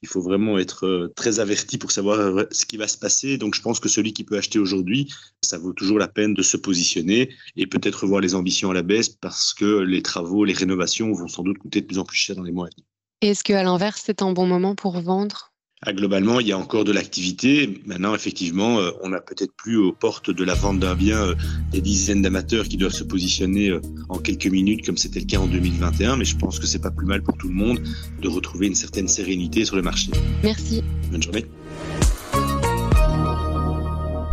il 0.01 0.07
faut 0.07 0.21
vraiment 0.21 0.57
être 0.57 0.85
euh, 0.85 1.13
très 1.15 1.39
averti 1.39 1.77
pour 1.77 1.91
savoir 1.91 2.45
ce 2.51 2.65
qui 2.65 2.77
va 2.77 2.87
se 2.87 2.97
passer. 2.97 3.37
Donc, 3.37 3.55
je 3.55 3.61
pense 3.61 3.79
que 3.79 3.89
celui 3.89 4.13
qui 4.13 4.23
peut 4.23 4.37
acheter 4.37 4.59
aujourd'hui, 4.59 5.11
ça 5.41 5.57
vaut 5.57 5.73
toujours 5.73 5.99
la 5.99 6.07
peine 6.07 6.33
de 6.33 6.41
se 6.41 6.57
positionner 6.57 7.29
et 7.55 7.67
peut-être 7.67 8.05
voir 8.05 8.21
les 8.21 8.35
ambitions 8.35 8.71
à 8.71 8.73
la 8.73 8.83
baisse 8.83 9.09
parce 9.09 9.53
que 9.53 9.79
les 9.79 10.01
travaux, 10.01 10.43
les 10.43 10.53
rénovations 10.53 11.11
vont 11.13 11.27
sans 11.27 11.43
doute 11.43 11.57
coûter 11.57 11.81
de 11.81 11.85
plus 11.85 11.99
en 11.99 12.03
plus 12.03 12.17
cher 12.17 12.35
dans 12.35 12.43
les 12.43 12.51
mois 12.51 12.67
à 12.67 12.69
venir. 12.69 12.85
Est-ce 13.21 13.43
qu'à 13.43 13.63
l'inverse, 13.63 14.01
c'est 14.05 14.21
un 14.21 14.33
bon 14.33 14.45
moment 14.45 14.75
pour 14.75 14.99
vendre? 14.99 15.52
Ah, 15.85 15.91
globalement, 15.91 16.39
il 16.39 16.47
y 16.47 16.53
a 16.53 16.57
encore 16.57 16.85
de 16.85 16.93
l'activité. 16.93 17.81
Maintenant, 17.85 18.15
effectivement, 18.15 18.79
euh, 18.79 18.91
on 19.01 19.09
n'a 19.09 19.19
peut-être 19.19 19.51
plus 19.53 19.77
aux 19.77 19.91
portes 19.91 20.31
de 20.31 20.43
la 20.43 20.53
vente 20.53 20.79
d'un 20.79 20.95
bien 20.95 21.21
euh, 21.21 21.35
des 21.71 21.81
dizaines 21.81 22.21
d'amateurs 22.21 22.65
qui 22.69 22.77
doivent 22.77 22.93
se 22.93 23.03
positionner 23.03 23.69
euh, 23.69 23.81
en 24.07 24.17
quelques 24.17 24.47
minutes, 24.47 24.85
comme 24.85 24.97
c'était 24.97 25.19
le 25.19 25.25
cas 25.25 25.39
en 25.39 25.47
2021. 25.47 26.15
Mais 26.15 26.25
je 26.25 26.37
pense 26.37 26.59
que 26.59 26.67
c'est 26.67 26.81
pas 26.81 26.91
plus 26.91 27.05
mal 27.05 27.21
pour 27.21 27.37
tout 27.37 27.49
le 27.49 27.55
monde 27.55 27.81
de 28.21 28.27
retrouver 28.29 28.67
une 28.67 28.75
certaine 28.75 29.09
sérénité 29.09 29.65
sur 29.65 29.75
le 29.75 29.81
marché. 29.81 30.11
Merci. 30.41 30.81
Bonne 31.11 31.21
journée. 31.21 31.45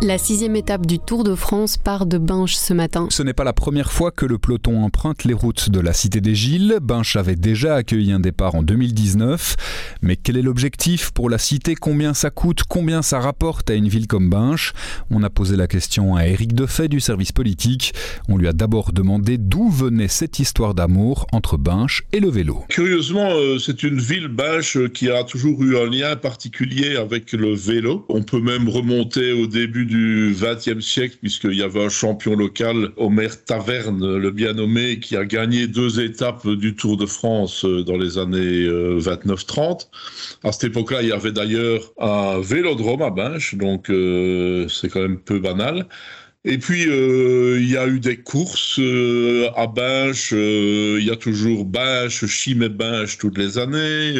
La 0.03 0.17
sixième 0.17 0.55
étape 0.55 0.87
du 0.87 0.97
Tour 0.97 1.23
de 1.23 1.35
France 1.35 1.77
part 1.77 2.07
de 2.07 2.17
Binche 2.17 2.55
ce 2.55 2.73
matin. 2.73 3.05
Ce 3.11 3.21
n'est 3.21 3.35
pas 3.35 3.43
la 3.43 3.53
première 3.53 3.91
fois 3.91 4.09
que 4.09 4.25
le 4.25 4.39
peloton 4.39 4.81
emprunte 4.83 5.25
les 5.25 5.33
routes 5.35 5.69
de 5.69 5.79
la 5.79 5.93
Cité 5.93 6.21
des 6.21 6.33
Gilles. 6.33 6.77
Binche 6.81 7.15
avait 7.17 7.35
déjà 7.35 7.75
accueilli 7.75 8.11
un 8.11 8.19
départ 8.19 8.55
en 8.55 8.63
2019. 8.63 9.55
Mais 10.01 10.15
quel 10.15 10.37
est 10.37 10.41
l'objectif 10.41 11.11
pour 11.11 11.29
la 11.29 11.37
Cité? 11.37 11.75
Combien 11.75 12.15
ça 12.15 12.31
coûte? 12.31 12.63
Combien 12.67 13.03
ça 13.03 13.19
rapporte 13.19 13.69
à 13.69 13.75
une 13.75 13.89
ville 13.89 14.07
comme 14.07 14.27
Binche? 14.27 14.73
On 15.11 15.21
a 15.21 15.29
posé 15.29 15.55
la 15.55 15.67
question 15.67 16.15
à 16.15 16.25
Éric 16.25 16.55
Defay 16.55 16.87
du 16.87 16.99
service 16.99 17.31
politique. 17.31 17.93
On 18.27 18.37
lui 18.37 18.47
a 18.47 18.53
d'abord 18.53 18.93
demandé 18.93 19.37
d'où 19.37 19.69
venait 19.69 20.07
cette 20.07 20.39
histoire 20.39 20.73
d'amour 20.73 21.27
entre 21.31 21.57
Binche 21.57 22.05
et 22.11 22.19
le 22.19 22.29
vélo. 22.29 22.63
Curieusement, 22.69 23.33
euh, 23.33 23.59
c'est 23.59 23.83
une 23.83 23.99
ville, 23.99 24.29
Binche, 24.29 24.79
qui 24.93 25.11
a 25.11 25.23
toujours 25.23 25.61
eu 25.61 25.77
un 25.77 25.87
lien 25.87 26.15
particulier 26.15 26.95
avec 26.95 27.33
le 27.33 27.53
vélo. 27.53 28.03
On 28.09 28.23
peut 28.23 28.41
même 28.41 28.67
remonter 28.67 29.33
au 29.33 29.45
début 29.45 29.90
du 29.91 30.33
XXe 30.39 30.79
siècle, 30.79 31.17
puisqu'il 31.19 31.55
y 31.55 31.63
avait 31.63 31.83
un 31.83 31.89
champion 31.89 32.33
local, 32.37 32.91
Omer 32.95 33.43
Taverne, 33.43 34.15
le 34.15 34.31
bien 34.31 34.53
nommé, 34.53 35.01
qui 35.01 35.17
a 35.17 35.25
gagné 35.25 35.67
deux 35.67 35.99
étapes 35.99 36.47
du 36.47 36.75
Tour 36.75 36.95
de 36.95 37.05
France 37.05 37.65
euh, 37.65 37.83
dans 37.83 37.97
les 37.97 38.17
années 38.17 38.67
29-30. 38.67 39.59
Euh, 39.59 40.47
à 40.47 40.53
cette 40.53 40.63
époque-là, 40.63 41.01
il 41.01 41.09
y 41.09 41.11
avait 41.11 41.33
d'ailleurs 41.33 41.81
un 41.99 42.39
vélodrome 42.39 43.01
à 43.01 43.09
Binche, 43.09 43.55
donc 43.55 43.89
euh, 43.89 44.65
c'est 44.69 44.87
quand 44.87 45.01
même 45.01 45.19
peu 45.19 45.39
banal. 45.39 45.85
Et 46.43 46.57
puis, 46.57 46.87
euh, 46.87 47.59
il 47.61 47.69
y 47.69 47.77
a 47.77 47.85
eu 47.87 47.99
des 47.99 48.17
courses 48.17 48.79
euh, 48.79 49.51
à 49.55 49.67
Binche. 49.67 50.33
Euh, 50.33 50.97
il 50.99 51.05
y 51.05 51.11
a 51.11 51.15
toujours 51.15 51.65
Binche, 51.65 52.25
Chim 52.25 52.61
et 52.61 52.69
Binche 52.69 53.19
toutes 53.19 53.37
les 53.37 53.59
années. 53.59 54.15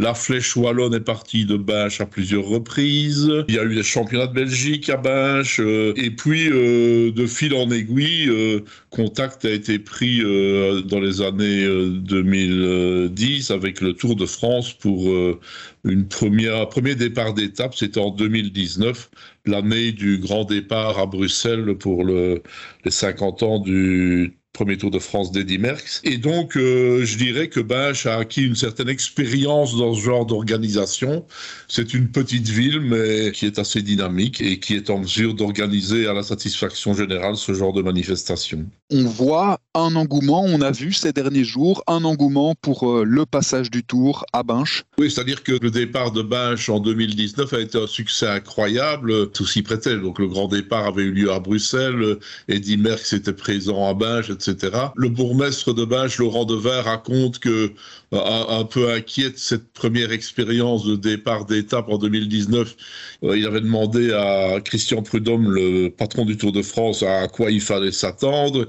la 0.00 0.14
Flèche 0.14 0.56
Wallonne 0.56 0.94
est 0.94 1.00
partie 1.00 1.44
de 1.44 1.56
Binche 1.56 2.00
à 2.00 2.06
plusieurs 2.06 2.46
reprises. 2.46 3.30
Il 3.46 3.54
y 3.54 3.60
a 3.60 3.64
eu 3.64 3.76
des 3.76 3.84
championnats 3.84 4.26
de 4.26 4.34
Belgique 4.34 4.90
à 4.90 4.96
Binche. 4.96 5.60
et 5.60 6.10
puis, 6.10 6.48
de 6.48 7.26
fil 7.28 7.54
en 7.54 7.70
aiguille, 7.70 8.28
contact 8.90 9.44
a 9.44 9.50
été 9.50 9.78
pris 9.78 10.20
dans 10.20 10.98
les 10.98 11.20
années 11.20 11.64
2010 11.64 13.52
avec 13.52 13.80
le 13.80 13.92
Tour 13.92 14.16
de 14.16 14.26
France 14.26 14.72
pour 14.72 15.14
une 15.84 16.06
première, 16.08 16.68
premier 16.68 16.94
départ 16.94 17.34
d'étape. 17.34 17.74
C'était 17.74 18.00
en 18.00 18.10
2019 18.10 19.10
l'année 19.46 19.92
du 19.92 20.18
grand 20.18 20.44
départ 20.44 20.98
à 20.98 21.06
Bruxelles 21.06 21.76
pour 21.78 22.04
le, 22.04 22.42
les 22.84 22.90
50 22.90 23.42
ans 23.42 23.58
du 23.58 24.36
premier 24.52 24.76
Tour 24.76 24.90
de 24.90 24.98
France 24.98 25.32
d'Eddy 25.32 25.58
Merckx. 25.58 26.02
Et 26.04 26.18
donc, 26.18 26.56
euh, 26.56 27.04
je 27.04 27.16
dirais 27.16 27.48
que 27.48 27.60
Binche 27.60 28.06
a 28.06 28.18
acquis 28.18 28.44
une 28.44 28.54
certaine 28.54 28.88
expérience 28.88 29.76
dans 29.76 29.94
ce 29.94 30.00
genre 30.02 30.26
d'organisation. 30.26 31.26
C'est 31.68 31.94
une 31.94 32.10
petite 32.10 32.48
ville, 32.48 32.80
mais 32.80 33.32
qui 33.32 33.46
est 33.46 33.58
assez 33.58 33.82
dynamique 33.82 34.40
et 34.40 34.60
qui 34.60 34.74
est 34.74 34.90
en 34.90 34.98
mesure 34.98 35.34
d'organiser 35.34 36.06
à 36.06 36.12
la 36.12 36.22
satisfaction 36.22 36.94
générale 36.94 37.36
ce 37.36 37.54
genre 37.54 37.72
de 37.72 37.82
manifestation. 37.82 38.66
On 38.94 39.04
voit 39.04 39.58
un 39.74 39.96
engouement, 39.96 40.44
on 40.44 40.60
a 40.60 40.70
vu 40.70 40.92
ces 40.92 41.14
derniers 41.14 41.44
jours, 41.44 41.82
un 41.86 42.04
engouement 42.04 42.54
pour 42.60 42.90
euh, 42.90 43.04
le 43.04 43.24
passage 43.24 43.70
du 43.70 43.82
Tour 43.82 44.26
à 44.34 44.42
Binche. 44.42 44.84
Oui, 44.98 45.10
c'est-à-dire 45.10 45.42
que 45.42 45.52
le 45.52 45.70
départ 45.70 46.12
de 46.12 46.20
Binche 46.20 46.68
en 46.68 46.78
2019 46.78 47.54
a 47.54 47.60
été 47.60 47.78
un 47.78 47.86
succès 47.86 48.26
incroyable. 48.26 49.30
Tout 49.30 49.46
s'y 49.46 49.62
prêtait. 49.62 49.96
Donc, 49.96 50.18
le 50.18 50.28
grand 50.28 50.46
départ 50.46 50.88
avait 50.88 51.04
eu 51.04 51.12
lieu 51.12 51.32
à 51.32 51.40
Bruxelles. 51.40 52.18
Eddy 52.48 52.76
Merckx 52.76 53.14
était 53.14 53.32
présent 53.32 53.88
à 53.88 53.94
Binche, 53.94 54.28
le 54.28 55.08
bourgmestre 55.08 55.72
de 55.72 55.86
Binche, 55.86 56.18
Laurent 56.18 56.44
Devin, 56.44 56.82
raconte 56.82 57.38
que 57.38 57.72
euh, 58.12 58.44
un, 58.60 58.64
peu 58.64 58.90
inquiet 58.90 59.30
de 59.30 59.38
cette 59.38 59.72
première 59.72 60.12
expérience 60.12 60.84
de 60.84 60.96
départ 60.96 61.46
d'étape 61.46 61.88
en 61.88 61.96
2019, 61.96 62.76
euh, 63.24 63.38
il 63.38 63.46
avait 63.46 63.62
demandé 63.62 64.12
à 64.12 64.60
Christian 64.60 65.02
Prudhomme, 65.02 65.50
le 65.50 65.88
patron 65.88 66.26
du 66.26 66.36
Tour 66.36 66.52
de 66.52 66.60
France, 66.60 67.02
à 67.02 67.26
quoi 67.28 67.50
il 67.50 67.62
fallait 67.62 67.90
s'attendre. 67.90 68.68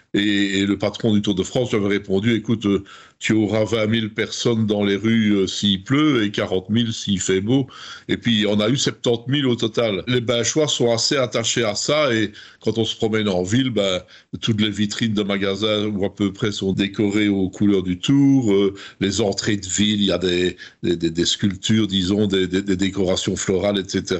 Et, 0.13 0.65
le 0.65 0.77
patron 0.77 1.13
du 1.13 1.21
Tour 1.21 1.35
de 1.35 1.43
France 1.43 1.71
lui 1.71 1.77
avait 1.77 1.87
répondu, 1.87 2.35
écoute, 2.35 2.65
euh, 2.65 2.83
tu 3.19 3.33
auras 3.33 3.63
20 3.63 3.93
000 3.93 4.07
personnes 4.09 4.65
dans 4.65 4.83
les 4.83 4.97
rues 4.97 5.31
euh, 5.31 5.47
s'il 5.47 5.83
pleut 5.83 6.23
et 6.23 6.31
40 6.31 6.65
000 6.69 6.91
s'il 6.91 7.21
fait 7.21 7.39
beau. 7.39 7.67
Et 8.09 8.17
puis, 8.17 8.45
on 8.47 8.59
a 8.59 8.67
eu 8.67 8.75
70 8.75 9.41
000 9.41 9.49
au 9.49 9.55
total. 9.55 10.03
Les 10.07 10.19
Binchois 10.19 10.67
sont 10.67 10.91
assez 10.91 11.15
attachés 11.15 11.63
à 11.63 11.75
ça 11.75 12.13
et 12.13 12.31
quand 12.59 12.77
on 12.77 12.83
se 12.83 12.95
promène 12.95 13.29
en 13.29 13.43
ville, 13.43 13.69
ben, 13.69 14.01
toutes 14.41 14.59
les 14.59 14.69
vitrines 14.69 15.13
de 15.13 15.23
magasins 15.23 15.89
à 16.03 16.09
peu 16.09 16.33
près 16.33 16.51
sont 16.51 16.73
décorées 16.73 17.29
aux 17.29 17.49
couleurs 17.49 17.83
du 17.83 17.97
Tour. 17.99 18.51
Euh, 18.51 18.73
les 18.99 19.21
entrées 19.21 19.57
de 19.57 19.67
ville, 19.67 20.01
il 20.01 20.07
y 20.07 20.11
a 20.11 20.17
des, 20.17 21.25
sculptures, 21.25 21.87
disons, 21.87 22.27
des, 22.27 22.47
décorations 22.47 23.35
florales, 23.37 23.79
etc., 23.79 24.19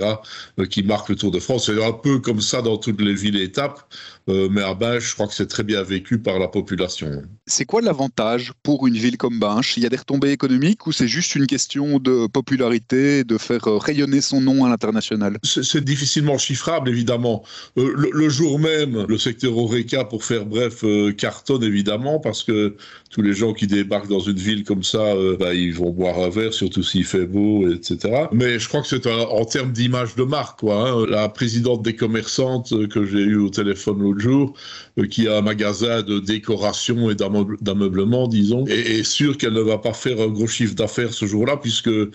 qui 0.69 0.83
marquent 0.83 1.10
le 1.10 1.15
Tour 1.15 1.31
de 1.31 1.39
France. 1.39 1.65
C'est 1.65 1.83
un 1.83 1.91
peu 1.91 2.19
comme 2.19 2.39
ça 2.39 2.62
dans 2.62 2.77
toutes 2.77 3.01
les 3.01 3.13
villes 3.13 3.36
et 3.36 3.43
étapes. 3.43 3.81
Euh, 4.29 4.50
mais 4.51 4.62
à 4.62 4.74
Binche, 4.74 5.10
je 5.10 5.13
crois 5.15 5.27
que 5.27 5.33
c'est 5.33 5.48
très 5.48 5.63
bien 5.63 5.80
vécu 5.83 6.19
par 6.19 6.39
la 6.39 6.47
population. 6.47 7.23
C'est 7.45 7.65
quoi 7.65 7.81
l'avantage 7.81 8.53
pour 8.63 8.88
une 8.88 8.95
ville 8.95 9.17
comme 9.17 9.39
Binche? 9.39 9.77
Il 9.77 9.83
y 9.83 9.85
a 9.85 9.89
des 9.89 9.97
retombées 9.97 10.31
économiques 10.31 10.88
ou 10.88 10.91
c'est 10.91 11.07
juste 11.07 11.35
une 11.35 11.47
question 11.47 12.00
de 12.00 12.27
popularité, 12.27 13.23
de 13.23 13.38
faire 13.38 13.67
euh, 13.67 13.77
rayonner 13.77 14.21
son 14.21 14.41
nom 14.41 14.65
à 14.65 14.69
l'international? 14.69 15.38
C'est 15.43 15.83
difficilement 15.83 16.38
chiffrable, 16.38 16.89
évidemment. 16.89 17.43
Euh, 17.77 17.93
le, 17.95 18.29
jour 18.29 18.59
même, 18.59 19.05
le 19.07 19.17
secteur 19.17 19.57
Oreca, 19.57 20.05
pour 20.05 20.23
faire 20.23 20.45
bref, 20.45 20.83
cartonne 21.17 21.63
évidemment 21.63 22.19
parce 22.19 22.43
que 22.43 22.75
tous 23.09 23.21
les 23.21 23.33
gens 23.33 23.53
qui 23.53 23.67
débarquent 23.67 24.07
dans 24.07 24.19
une 24.19 24.38
ville 24.38 24.63
comme 24.63 24.83
ça, 24.83 25.15
bah, 25.39 25.53
ils 25.53 25.73
vont 25.73 25.91
boire 25.91 26.19
un 26.19 26.29
verre, 26.29 26.53
surtout 26.53 26.83
s'il 26.83 27.05
fait 27.05 27.25
beau, 27.25 27.69
etc. 27.69 28.27
Mais 28.31 28.59
je 28.59 28.67
crois 28.67 28.81
que 28.81 28.88
c'est 28.88 29.05
en 29.07 29.45
termes 29.45 29.71
d'image 29.71 30.15
de 30.15 30.23
marque. 30.23 30.59
Quoi, 30.59 30.89
hein. 30.89 31.05
La 31.07 31.29
présidente 31.29 31.81
des 31.81 31.95
commerçantes 31.95 32.73
que 32.89 33.05
j'ai 33.05 33.19
eue 33.19 33.38
au 33.38 33.50
téléphone 33.50 34.00
l'autre 34.00 34.19
jour, 34.19 34.53
euh, 34.97 35.07
qui 35.07 35.27
a 35.27 35.38
un 35.38 35.41
magasin 35.41 35.70
de 35.79 36.19
décoration 36.19 37.09
et 37.09 37.15
d'ameublement, 37.15 38.27
disons, 38.27 38.65
et 38.67 39.03
sûr 39.03 39.37
qu'elle 39.37 39.53
ne 39.53 39.61
va 39.61 39.77
pas 39.77 39.93
faire 39.93 40.19
un 40.19 40.27
gros 40.27 40.47
chiffre 40.47 40.75
d'affaires 40.75 41.13
ce 41.13 41.25
jour-là, 41.25 41.57
puisque 41.57 41.87
euh, 41.87 42.11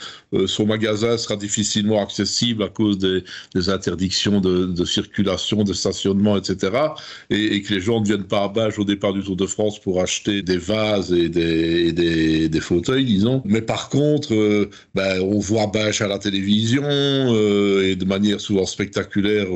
son 0.47 0.67
magasin 0.67 1.17
sera 1.17 1.37
difficilement 1.37 2.03
accessible 2.03 2.63
à 2.63 2.69
cause 2.69 2.99
des, 2.99 3.23
interdictions 3.69 4.41
de, 4.41 4.85
circulation, 4.85 5.65
de 5.65 5.73
stationnement, 5.73 6.37
etc. 6.37 6.73
Et, 7.31 7.63
que 7.63 7.75
les 7.75 7.81
gens 7.81 8.01
ne 8.01 8.07
viennent 8.07 8.25
pas 8.25 8.45
à 8.45 8.49
Bâche 8.49 8.79
au 8.79 8.85
départ 8.85 9.13
du 9.13 9.23
Tour 9.23 9.37
de 9.37 9.47
France 9.47 9.81
pour 9.81 10.01
acheter 10.01 10.43
des 10.43 10.59
vases 10.59 11.13
et 11.13 11.29
des, 11.29 11.93
des, 11.93 12.61
fauteuils, 12.61 13.05
disons. 13.05 13.43
Mais 13.45 13.63
par 13.63 13.89
contre, 13.89 14.35
euh, 14.35 14.71
ben, 14.95 15.21
on 15.23 15.39
voit 15.39 15.67
Bâche 15.67 16.01
à 16.01 16.09
la 16.09 16.19
télévision 16.19 16.85
et 16.85 17.97
de 17.97 18.05
manière 18.05 18.41
souvent 18.41 18.67
spectaculaire 18.67 19.47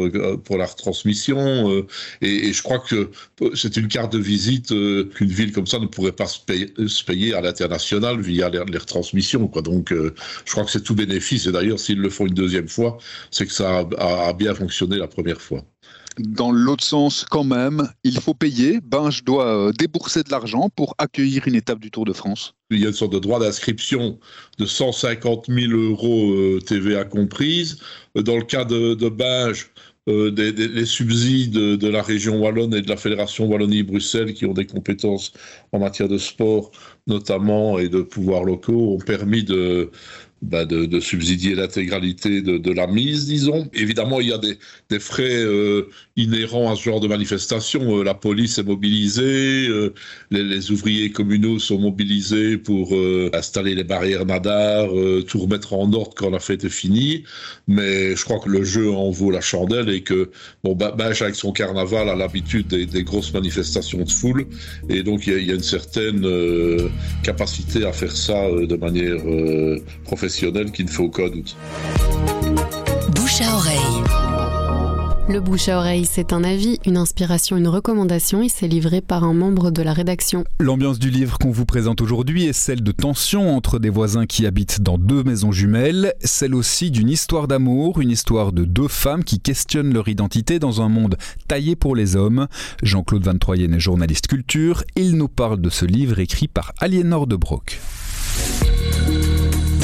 pour 0.45 0.57
la 0.57 0.67
retransmission. 0.67 1.85
et 2.23 2.31
et, 2.31 2.53
je 2.53 2.63
crois 2.63 2.79
que 2.79 3.11
c'est 3.55 3.77
une 3.77 3.89
carte 3.91 4.13
de 4.15 4.19
visite 4.19 4.73
euh, 4.73 5.05
qu'une 5.15 5.29
ville 5.29 5.53
comme 5.53 5.67
ça 5.67 5.79
ne 5.79 5.87
pourrait 5.87 6.13
pas 6.13 6.27
se 6.27 6.39
payer, 7.05 7.35
à 7.35 7.43
l'international 7.43 8.21
via 8.21 8.49
les, 8.49 8.59
retransmissions. 8.59 9.47
Quoi. 9.49 9.61
Donc, 9.61 9.93
euh, 9.93 10.15
je 10.47 10.53
crois 10.53 10.65
que 10.65 10.71
c'est 10.71 10.83
tout 10.83 10.95
bénéfice. 10.95 11.47
Et 11.47 11.53
d'ailleurs, 11.53 11.79
s'ils 11.79 12.01
le 12.01 12.09
font 12.09 12.27
une 12.27 12.35
deuxième 12.35 12.69
fois, 12.69 12.97
c'est 13.31 13.47
que 13.47 13.53
ça 13.53 13.87
a, 13.99 14.33
bien 14.33 14.55
fonctionné 14.55 14.97
la 14.97 15.09
première 15.09 15.41
fois 15.41 15.63
dans 16.19 16.51
l'autre 16.51 16.85
sens 16.85 17.25
quand 17.31 17.45
même, 17.45 17.89
il 18.05 18.21
faut 18.21 18.35
payer. 18.35 18.81
Ben, 18.83 19.11
je 19.11 19.23
dois 19.23 19.47
euh, 19.47 19.73
débourser 19.73 20.23
de 20.23 20.31
l'argent 20.31 20.69
pour 20.69 20.95
accueillir 20.99 21.47
une 21.47 21.55
étape 21.55 21.79
du 21.79 21.91
Tour 21.91 22.05
de 22.05 22.13
France. 22.13 22.53
Il 22.71 22.81
y 22.81 22.85
a 22.85 22.89
une 22.89 22.95
sorte 22.95 23.13
de 23.13 23.19
droit 23.19 23.41
d'inscription 23.41 24.19
de 24.59 24.67
150 24.67 25.47
000 25.49 25.73
euros 25.73 26.59
TVA 26.67 27.05
comprise. 27.05 27.79
Dans 28.15 28.37
le 28.37 28.43
cas 28.43 28.67
de, 28.67 28.95
de 28.95 29.09
Binge, 29.09 29.71
euh, 30.09 30.31
des, 30.31 30.53
les 30.53 30.87
subsides 30.87 31.53
de, 31.53 31.89
la 31.89 32.03
région 32.03 32.41
wallonne 32.41 32.75
et 32.75 32.83
de 32.83 32.89
la 32.89 32.97
fédération 32.97 33.47
Wallonie-Bruxelles 33.47 34.33
qui 34.33 34.47
ont 34.47 34.55
des 34.55 34.67
compétences 34.67 35.33
en 35.73 35.79
matière 35.79 36.09
de 36.09 36.19
sport 36.19 36.71
notamment 37.07 37.79
et 37.79 37.89
de 37.89 38.01
pouvoirs 38.03 38.45
locaux 38.45 38.95
ont 38.95 38.99
permis 38.99 39.45
de, 39.45 39.91
bah, 40.43 40.65
de, 40.65 41.01
subsidier 41.01 41.55
l'intégralité 41.55 42.41
de, 42.41 42.73
la 42.73 42.87
mise, 42.87 43.27
disons. 43.27 43.69
Évidemment, 43.75 44.21
il 44.23 44.29
y 44.29 44.33
a 44.33 44.39
des, 44.39 44.99
frais 44.99 45.29
euh, 45.29 45.91
inhérents 46.17 46.73
à 46.73 46.77
ce 46.77 46.85
genre 46.85 47.01
de 47.01 47.09
manifestation. 47.09 47.99
Euh, 47.99 48.05
la 48.05 48.15
police 48.15 48.57
est 48.57 48.63
mobilisée, 48.63 49.69
euh, 49.69 49.93
les, 50.31 50.71
ouvriers 50.71 51.11
communaux 51.13 51.59
sont 51.59 51.79
mobilisés 51.79 52.57
pour 52.57 52.95
installer 53.35 53.75
les 53.75 53.85
barrières 53.85 54.25
nadar, 54.25 54.89
tout 55.27 55.41
remettre 55.41 55.75
en 55.75 55.93
ordre 55.93 56.15
quand 56.17 56.31
la 56.31 56.39
fête 56.39 56.65
est 56.65 56.71
finie. 56.71 57.25
Mais 57.69 58.17
je 58.17 58.25
crois 58.25 58.41
que 58.41 58.49
le 58.49 58.65
jeu 58.65 58.91
en 58.91 59.11
vaut 59.11 59.31
la 59.31 59.43
chandelle 59.43 59.91
et 59.91 60.03
que, 60.03 60.31
bon, 60.65 60.75
Bâche, 60.75 61.21
avec 61.21 61.35
son 61.35 61.53
carnaval, 61.53 62.09
a 62.09 62.17
l'habitude 62.17 62.67
des, 62.67 63.03
grosses 63.03 63.33
manifestations 63.35 64.03
de 64.03 64.11
foule. 64.11 64.47
Et 64.89 65.03
donc, 65.03 65.27
il 65.27 65.45
y 65.45 65.51
a 65.51 65.55
une 65.55 65.63
certaine 65.63 66.27
capacité 67.23 67.85
à 67.85 67.93
faire 67.93 68.17
ça 68.17 68.51
de 68.51 68.77
manière 68.77 69.21
professionnelle 70.05 70.30
qu'il 70.31 70.87
ne 70.87 70.91
faut 70.91 71.05
aucun 71.05 71.29
doute. 71.29 71.57
Bouche 73.15 73.41
à 73.41 73.55
oreille. 73.55 74.01
Le 75.29 75.39
bouche 75.39 75.69
à 75.69 75.79
oreille, 75.79 76.07
c'est 76.11 76.33
un 76.33 76.43
avis, 76.43 76.81
une 76.85 76.97
inspiration, 76.97 77.57
une 77.57 77.69
recommandation 77.69 78.43
et 78.43 78.49
c'est 78.49 78.67
livré 78.67 79.01
par 79.01 79.23
un 79.23 79.33
membre 79.33 79.71
de 79.71 79.81
la 79.81 79.93
rédaction. 79.93 80.43
L'ambiance 80.59 80.99
du 80.99 81.09
livre 81.09 81.39
qu'on 81.39 81.53
vous 81.53 81.67
présente 81.67 82.01
aujourd'hui 82.01 82.47
est 82.47 82.53
celle 82.53 82.83
de 82.83 82.91
tension 82.91 83.55
entre 83.55 83.79
des 83.79 83.91
voisins 83.91 84.27
qui 84.27 84.45
habitent 84.45 84.81
dans 84.81 84.99
deux 84.99 85.23
maisons 85.23 85.53
jumelles, 85.53 86.15
celle 86.25 86.53
aussi 86.53 86.91
d'une 86.91 87.09
histoire 87.09 87.47
d'amour, 87.47 88.01
une 88.01 88.11
histoire 88.11 88.51
de 88.53 88.65
deux 88.65 88.89
femmes 88.89 89.23
qui 89.23 89.39
questionnent 89.39 89.95
leur 89.95 90.09
identité 90.09 90.59
dans 90.59 90.83
un 90.83 90.89
monde 90.89 91.17
taillé 91.47 91.77
pour 91.77 91.95
les 91.95 92.17
hommes. 92.17 92.49
Jean-Claude 92.83 93.25
Van 93.25 93.39
Troyen 93.39 93.73
est 93.73 93.79
journaliste 93.79 94.27
culture, 94.27 94.83
il 94.97 95.17
nous 95.17 95.29
parle 95.29 95.61
de 95.61 95.71
ce 95.71 95.85
livre 95.85 96.19
écrit 96.19 96.49
par 96.49 96.73
Aliénor 96.81 97.29
de 97.29 97.37
Broc. 97.37 97.79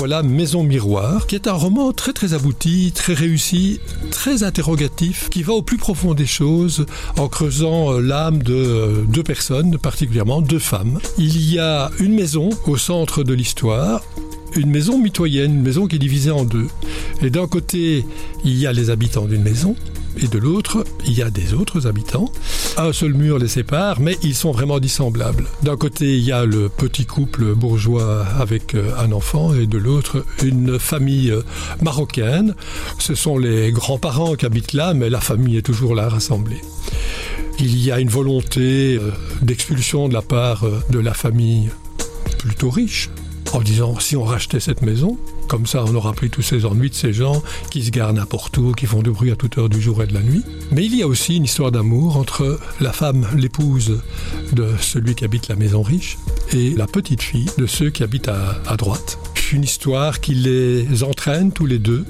Voilà 0.06 0.22
Maison 0.22 0.62
Miroir, 0.62 1.26
qui 1.26 1.34
est 1.34 1.48
un 1.48 1.52
roman 1.52 1.92
très 1.92 2.12
très 2.12 2.32
abouti, 2.32 2.92
très 2.94 3.12
réussi, 3.12 3.80
très 4.12 4.44
interrogatif, 4.44 5.28
qui 5.30 5.42
va 5.42 5.52
au 5.52 5.62
plus 5.62 5.78
profond 5.78 6.14
des 6.14 6.26
choses 6.26 6.86
en 7.18 7.26
creusant 7.26 7.92
euh, 7.92 8.00
l'âme 8.00 8.40
de 8.40 8.54
euh, 8.54 9.02
deux 9.08 9.24
personnes, 9.24 9.78
particulièrement 9.78 10.42
deux 10.42 10.60
femmes. 10.60 11.00
Il 11.18 11.52
y 11.52 11.58
a 11.58 11.90
une 11.98 12.14
maison 12.14 12.50
au 12.68 12.76
centre 12.76 13.24
de 13.24 13.34
l'histoire, 13.34 14.04
une 14.54 14.70
maison 14.70 14.96
mitoyenne, 14.96 15.54
une 15.54 15.62
maison 15.62 15.88
qui 15.88 15.96
est 15.96 15.98
divisée 15.98 16.30
en 16.30 16.44
deux. 16.44 16.68
Et 17.20 17.30
d'un 17.30 17.48
côté, 17.48 18.04
il 18.44 18.56
y 18.56 18.68
a 18.68 18.72
les 18.72 18.90
habitants 18.90 19.26
d'une 19.26 19.42
maison, 19.42 19.74
et 20.16 20.28
de 20.28 20.38
l'autre, 20.38 20.84
il 21.06 21.12
y 21.12 21.22
a 21.22 21.30
des 21.30 21.54
autres 21.54 21.86
habitants. 21.86 22.30
Un 22.76 22.92
seul 22.92 23.14
mur 23.14 23.38
les 23.38 23.48
sépare, 23.48 24.00
mais 24.00 24.16
ils 24.22 24.34
sont 24.34 24.52
vraiment 24.52 24.78
dissemblables. 24.78 25.46
D'un 25.62 25.76
côté, 25.76 26.16
il 26.16 26.24
y 26.24 26.32
a 26.32 26.44
le 26.44 26.68
petit 26.68 27.06
couple 27.06 27.54
bourgeois 27.54 28.24
avec 28.38 28.74
euh, 28.74 28.90
un 28.98 29.12
enfant 29.12 29.54
et 29.54 29.66
de 29.66 29.78
l'autre, 29.78 30.24
une 30.42 30.78
famille 30.78 31.30
euh, 31.30 31.42
marocaine. 31.82 32.54
Ce 32.98 33.14
sont 33.14 33.38
les 33.38 33.72
grands-parents 33.72 34.34
qui 34.34 34.46
habitent 34.46 34.72
là, 34.72 34.94
mais 34.94 35.10
la 35.10 35.20
famille 35.20 35.56
est 35.56 35.62
toujours 35.62 35.94
là 35.94 36.08
rassemblée. 36.08 36.60
Il 37.58 37.82
y 37.82 37.90
a 37.90 38.00
une 38.00 38.08
volonté 38.08 38.96
euh, 38.96 39.10
d'expulsion 39.42 40.08
de 40.08 40.14
la 40.14 40.22
part 40.22 40.64
de 40.90 40.98
la 40.98 41.14
famille 41.14 41.70
plutôt 42.38 42.70
riche, 42.70 43.10
en 43.56 43.62
disant 43.62 43.98
si 43.98 44.16
on 44.16 44.24
rachetait 44.24 44.60
cette 44.60 44.82
maison, 44.82 45.16
comme 45.48 45.66
ça 45.66 45.82
on 45.86 45.94
aura 45.94 46.12
pris 46.12 46.28
tous 46.28 46.42
ces 46.42 46.66
ennuis 46.66 46.90
de 46.90 46.94
ces 46.94 47.14
gens 47.14 47.42
qui 47.70 47.82
se 47.82 47.90
garent 47.90 48.12
n'importe 48.12 48.58
où, 48.58 48.72
qui 48.72 48.84
font 48.84 49.02
du 49.02 49.10
bruit 49.10 49.30
à 49.30 49.36
toute 49.36 49.56
heure 49.56 49.70
du 49.70 49.80
jour 49.80 50.02
et 50.02 50.06
de 50.06 50.12
la 50.12 50.20
nuit. 50.20 50.42
Mais 50.72 50.84
il 50.84 50.94
y 50.94 51.02
a 51.02 51.06
aussi 51.06 51.36
une 51.36 51.44
histoire 51.44 51.72
d'amour 51.72 52.18
entre 52.18 52.60
la 52.80 52.92
femme, 52.92 53.26
l'épouse 53.34 54.02
de 54.52 54.68
celui 54.78 55.14
qui 55.14 55.24
habite 55.24 55.48
la 55.48 55.56
maison 55.56 55.80
riche, 55.80 56.18
et 56.52 56.74
la 56.74 56.86
petite 56.86 57.22
fille 57.22 57.48
de 57.56 57.66
ceux 57.66 57.88
qui 57.88 58.02
habitent 58.02 58.28
à, 58.28 58.60
à 58.66 58.76
droite 58.76 59.18
une 59.52 59.64
histoire 59.64 60.20
qui 60.20 60.34
les 60.34 61.02
entraîne 61.02 61.52
tous 61.52 61.66
les 61.66 61.78
deux 61.78 62.04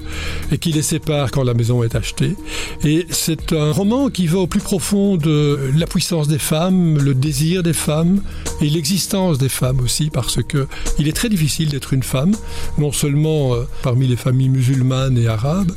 et 0.51 0.57
qui 0.57 0.71
les 0.71 0.81
sépare 0.81 1.31
quand 1.31 1.43
la 1.43 1.53
maison 1.53 1.83
est 1.83 1.95
achetée. 1.95 2.35
Et 2.83 3.05
c'est 3.09 3.53
un 3.53 3.71
roman 3.71 4.09
qui 4.09 4.27
va 4.27 4.39
au 4.39 4.47
plus 4.47 4.59
profond 4.59 5.17
de 5.17 5.59
la 5.75 5.87
puissance 5.87 6.27
des 6.27 6.39
femmes, 6.39 6.97
le 6.97 7.13
désir 7.13 7.63
des 7.63 7.73
femmes 7.73 8.21
et 8.61 8.69
l'existence 8.69 9.37
des 9.37 9.49
femmes 9.49 9.79
aussi, 9.79 10.09
parce 10.09 10.41
que 10.43 10.67
il 10.99 11.07
est 11.07 11.13
très 11.13 11.29
difficile 11.29 11.69
d'être 11.69 11.93
une 11.93 12.03
femme, 12.03 12.33
non 12.77 12.91
seulement 12.91 13.53
euh, 13.53 13.63
parmi 13.83 14.07
les 14.07 14.15
familles 14.15 14.49
musulmanes 14.49 15.17
et 15.17 15.27
arabes, 15.27 15.71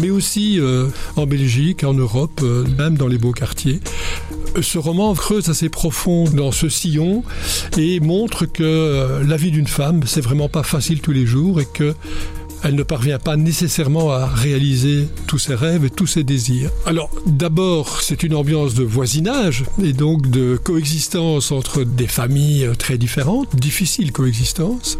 mais 0.00 0.10
aussi 0.10 0.60
euh, 0.60 0.88
en 1.16 1.26
Belgique, 1.26 1.84
en 1.84 1.94
Europe, 1.94 2.40
euh, 2.42 2.64
même 2.78 2.96
dans 2.96 3.08
les 3.08 3.18
beaux 3.18 3.32
quartiers. 3.32 3.80
Ce 4.62 4.78
roman 4.78 5.14
creuse 5.14 5.50
assez 5.50 5.68
profond 5.68 6.24
dans 6.24 6.50
ce 6.50 6.68
sillon 6.68 7.22
et 7.76 8.00
montre 8.00 8.46
que 8.46 9.22
la 9.26 9.36
vie 9.36 9.50
d'une 9.50 9.66
femme, 9.66 10.02
c'est 10.06 10.22
vraiment 10.22 10.48
pas 10.48 10.62
facile 10.62 11.00
tous 11.00 11.12
les 11.12 11.26
jours 11.26 11.60
et 11.60 11.66
que 11.66 11.94
elle 12.62 12.74
ne 12.74 12.82
parvient 12.82 13.18
pas 13.18 13.36
nécessairement 13.36 14.10
à 14.10 14.26
réaliser 14.26 15.06
tous 15.26 15.38
ses 15.38 15.54
rêves 15.54 15.84
et 15.84 15.90
tous 15.90 16.06
ses 16.06 16.24
désirs. 16.24 16.70
Alors 16.86 17.10
d'abord, 17.26 18.00
c'est 18.02 18.22
une 18.22 18.34
ambiance 18.34 18.74
de 18.74 18.82
voisinage 18.82 19.64
et 19.82 19.92
donc 19.92 20.30
de 20.30 20.56
coexistence 20.56 21.52
entre 21.52 21.84
des 21.84 22.06
familles 22.08 22.70
très 22.78 22.98
différentes, 22.98 23.54
difficile 23.56 24.10
coexistence. 24.10 24.98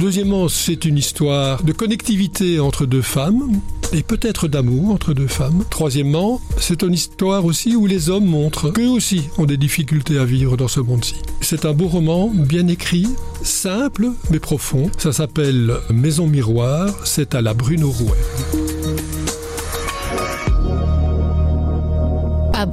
Deuxièmement, 0.00 0.48
c'est 0.48 0.84
une 0.84 0.98
histoire 0.98 1.62
de 1.62 1.72
connectivité 1.72 2.60
entre 2.60 2.86
deux 2.86 3.02
femmes 3.02 3.60
et 3.92 4.02
peut-être 4.02 4.48
d'amour 4.48 4.90
entre 4.90 5.14
deux 5.14 5.26
femmes. 5.26 5.64
Troisièmement, 5.70 6.40
c'est 6.58 6.82
une 6.82 6.94
histoire 6.94 7.44
aussi 7.44 7.76
où 7.76 7.86
les 7.86 8.10
hommes 8.10 8.26
montrent 8.26 8.70
qu'eux 8.70 8.88
aussi 8.88 9.28
ont 9.38 9.44
des 9.44 9.56
difficultés 9.56 10.18
à 10.18 10.24
vivre 10.24 10.56
dans 10.56 10.68
ce 10.68 10.80
monde-ci. 10.80 11.16
C'est 11.40 11.64
un 11.64 11.72
beau 11.72 11.88
roman, 11.88 12.28
bien 12.28 12.66
écrit, 12.68 13.08
simple 13.42 14.10
mais 14.30 14.40
profond. 14.40 14.90
Ça 14.98 15.12
s'appelle 15.12 15.74
Maison 15.92 16.26
Miroir, 16.26 16.88
c'est 17.04 17.34
à 17.34 17.42
la 17.42 17.54
Bruno 17.54 17.90
Rouet. 17.90 18.61